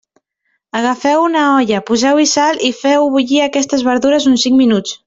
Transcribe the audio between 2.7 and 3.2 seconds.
i feu